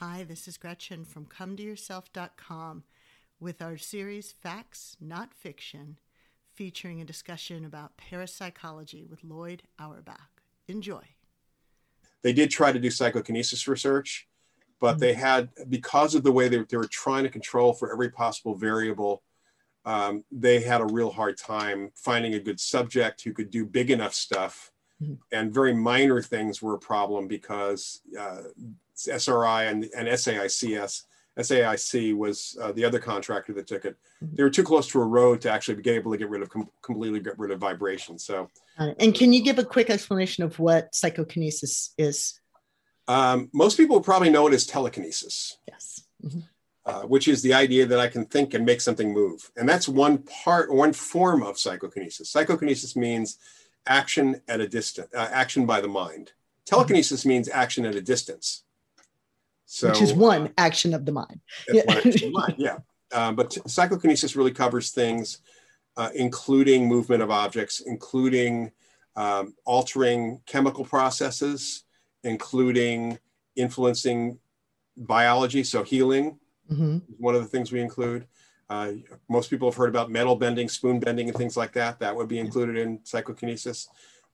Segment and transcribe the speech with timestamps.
[0.00, 2.84] Hi, this is Gretchen from ComeToYourself.com
[3.40, 5.96] with our series Facts, Not Fiction,
[6.54, 10.40] featuring a discussion about parapsychology with Lloyd Auerbach.
[10.68, 11.02] Enjoy.
[12.22, 14.28] They did try to do psychokinesis research,
[14.80, 15.00] but mm-hmm.
[15.00, 18.54] they had, because of the way they, they were trying to control for every possible
[18.54, 19.24] variable,
[19.84, 23.90] um, they had a real hard time finding a good subject who could do big
[23.90, 24.70] enough stuff.
[25.02, 25.14] Mm-hmm.
[25.32, 28.42] And very minor things were a problem because uh,
[29.06, 31.04] SRI and, and SAICS.
[31.38, 33.96] SAIC was uh, the other contractor that took it.
[34.22, 34.36] Mm-hmm.
[34.36, 36.50] They were too close to a road to actually be able to get rid of
[36.50, 38.18] com- completely get rid of vibration.
[38.18, 42.40] So, and can you give a quick explanation of what psychokinesis is?
[43.06, 45.58] Um, most people probably know it as telekinesis.
[45.66, 46.02] Yes.
[46.24, 46.40] Mm-hmm.
[46.84, 49.50] Uh, which is the idea that I can think and make something move.
[49.56, 52.30] And that's one part, one form of psychokinesis.
[52.30, 53.38] Psychokinesis means
[53.86, 56.32] action at a distance, uh, action by the mind.
[56.64, 57.28] Telekinesis mm-hmm.
[57.28, 58.64] means action at a distance.
[59.70, 61.40] So, which is one action of the mind.
[61.70, 61.82] Yeah.
[61.82, 62.78] The mind, yeah.
[63.12, 65.42] Um, but t- psychokinesis really covers things,
[65.98, 68.72] uh, including movement of objects, including
[69.14, 71.84] um, altering chemical processes,
[72.24, 73.18] including
[73.56, 74.38] influencing
[74.96, 76.38] biology, so healing.
[76.72, 76.98] Mm-hmm.
[77.18, 78.26] One of the things we include.
[78.70, 78.92] Uh,
[79.28, 81.98] most people have heard about metal bending, spoon bending, and things like that.
[82.00, 83.88] That would be included in psychokinesis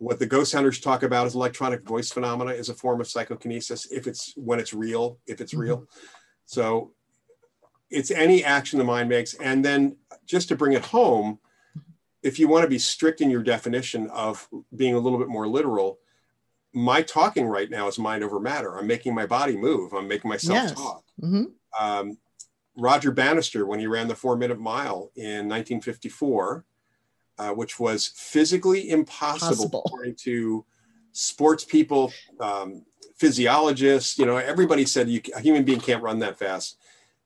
[0.00, 3.86] what the ghost hunters talk about is electronic voice phenomena is a form of psychokinesis
[3.92, 5.62] if it's when it's real if it's mm-hmm.
[5.62, 5.86] real
[6.46, 6.92] so
[7.90, 11.38] it's any action the mind makes and then just to bring it home
[12.22, 15.46] if you want to be strict in your definition of being a little bit more
[15.46, 15.98] literal
[16.72, 20.30] my talking right now is mind over matter i'm making my body move i'm making
[20.30, 20.72] myself yes.
[20.72, 21.44] talk mm-hmm.
[21.78, 22.16] um,
[22.78, 26.64] roger bannister when he ran the four minute mile in 1954
[27.40, 29.82] uh, which was physically impossible Possible.
[29.86, 30.62] according to
[31.12, 32.84] sports people, um,
[33.16, 34.18] physiologists.
[34.18, 36.76] You know, everybody said you, a human being can't run that fast.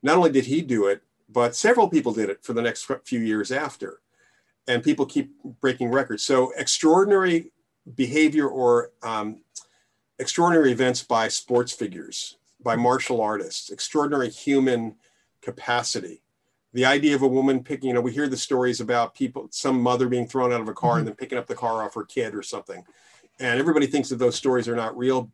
[0.05, 3.19] Not only did he do it, but several people did it for the next few
[3.19, 4.03] years after,
[4.69, 6.23] and people keep breaking records.
[6.23, 7.51] So extraordinary
[7.97, 9.43] behavior or um,
[10.21, 14.95] extraordinary events by sports figures, by martial artists, extraordinary human
[15.43, 16.23] capacity
[16.75, 19.81] the idea of a woman picking, you know, we hear the stories about people, some
[19.81, 20.99] mother being thrown out of a car mm-hmm.
[20.99, 22.85] and then picking up the car off her kid or something.
[23.39, 25.31] And everybody thinks that those stories are not real,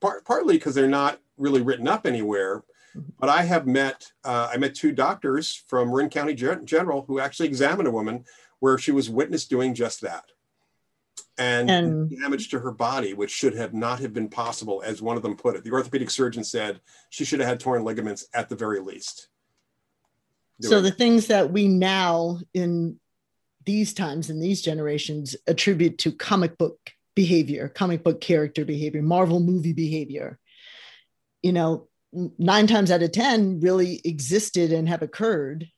[0.00, 2.58] par- partly because they're not really written up anywhere.
[2.94, 3.00] Mm-hmm.
[3.18, 7.48] But I have met, uh, I met two doctors from Marin County General who actually
[7.48, 8.26] examined a woman
[8.60, 10.26] where she was witness doing just that.
[11.38, 15.16] And, and, damage to her body, which should have not have been possible, as one
[15.16, 15.62] of them put it.
[15.64, 16.80] The orthopedic surgeon said
[17.10, 19.28] she should have had torn ligaments at the very least
[20.60, 22.98] so the things that we now in
[23.64, 26.78] these times in these generations attribute to comic book
[27.14, 30.38] behavior comic book character behavior marvel movie behavior
[31.42, 31.86] you know
[32.38, 35.68] nine times out of ten really existed and have occurred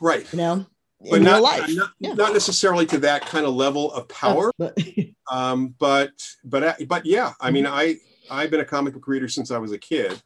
[0.00, 0.66] right you know
[1.00, 1.64] but in not, real life.
[1.68, 2.12] Not, yeah.
[2.12, 4.78] not, necessarily to that kind of level of power uh, but,
[5.30, 6.12] um, but
[6.44, 7.96] but but yeah i mean i
[8.30, 10.22] i've been a comic book reader since i was a kid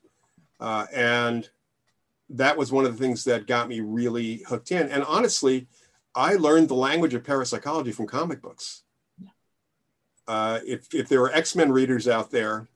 [0.60, 1.48] uh, and
[2.30, 4.88] that was one of the things that got me really hooked in.
[4.88, 5.68] And honestly,
[6.14, 8.82] I learned the language of parapsychology from comic books.
[10.26, 12.68] Uh, if, if there were X-Men readers out there,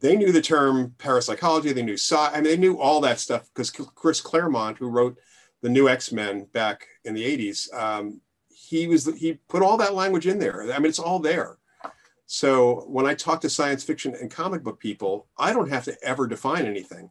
[0.00, 1.72] they knew the term parapsychology.
[1.72, 5.18] They knew I mean, they knew all that stuff because Chris Claremont, who wrote
[5.60, 10.26] the new X-Men back in the '80s, um, he was he put all that language
[10.26, 10.72] in there.
[10.72, 11.58] I mean, it's all there.
[12.26, 15.96] So when I talk to science fiction and comic book people, I don't have to
[16.02, 17.10] ever define anything